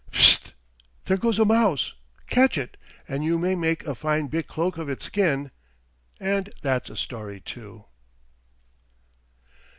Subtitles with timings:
[0.11, 0.53] Pfst!
[1.05, 1.93] There goes a mouse.
[2.25, 2.75] Catch it
[3.07, 5.51] and you may make a fine big cloak of its skin,
[6.19, 7.85] and that's a story, too.